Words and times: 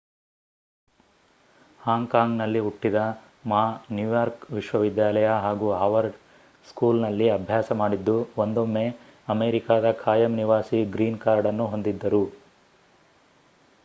ಹಾಂಗ್ 1.81 2.07
Kong 2.11 2.37
ನಲ್ಲಿ 2.37 2.59
ಹುಟ್ಟಿದ 2.59 2.95
ಮಾ 3.45 3.59
ನ್ಯೂಯಾರ್ಕ್ 3.91 4.47
ವಿಶ್ವ 4.51 4.79
ವಿದ್ಯಾಲಯ 4.79 5.27
ಹಾಗೂ 5.43 5.67
ಹಾರ್ವರ್ಡ್ 5.73 6.17
ಸ್ಕೂಲ್ 6.67 6.99
ನಲ್ಲಿ 7.01 7.27
ಅಭ್ಯಾಸ 7.29 7.71
ಮಾಡಿದ್ದು 7.75 8.17
ಒಂದೊಮ್ಮೆ 8.37 8.85
ಅಮೇರಿಕಾದ 9.27 9.91
ಖಾಯಂ 9.99 10.35
ನಿವಾಸಿ 10.35 10.81
ಗ್ರೀನ್ 10.91 11.19
ಕಾರ್ಡ್ 11.19 11.47
ಅನ್ನು 11.47 11.67
ಹೊಂದಿದ್ದರು 11.67 12.23